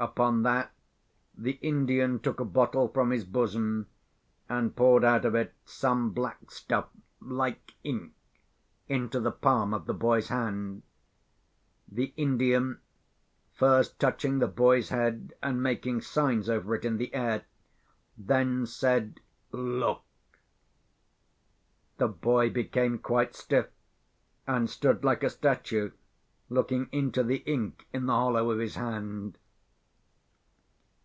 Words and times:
Upon 0.00 0.44
that, 0.44 0.70
the 1.36 1.58
Indian 1.60 2.20
took 2.20 2.38
a 2.38 2.44
bottle 2.44 2.86
from 2.86 3.10
his 3.10 3.24
bosom, 3.24 3.88
and 4.48 4.76
poured 4.76 5.02
out 5.02 5.24
of 5.24 5.34
it 5.34 5.54
some 5.64 6.10
black 6.10 6.52
stuff, 6.52 6.86
like 7.20 7.72
ink, 7.82 8.12
into 8.88 9.18
the 9.18 9.32
palm 9.32 9.74
of 9.74 9.86
the 9.86 9.92
boy's 9.94 10.28
hand. 10.28 10.84
The 11.90 12.12
Indian—first 12.16 13.98
touching 13.98 14.38
the 14.38 14.46
boy's 14.46 14.90
head, 14.90 15.32
and 15.42 15.60
making 15.60 16.02
signs 16.02 16.48
over 16.48 16.76
it 16.76 16.84
in 16.84 16.98
the 16.98 17.12
air—then 17.12 18.66
said, 18.66 19.18
"Look." 19.50 20.04
The 21.96 22.06
boy 22.06 22.50
became 22.50 22.98
quite 23.00 23.34
stiff, 23.34 23.66
and 24.46 24.70
stood 24.70 25.02
like 25.02 25.24
a 25.24 25.30
statue, 25.30 25.90
looking 26.48 26.88
into 26.92 27.24
the 27.24 27.38
ink 27.38 27.88
in 27.92 28.06
the 28.06 28.12
hollow 28.14 28.52
of 28.52 28.60
his 28.60 28.76
hand. 28.76 29.38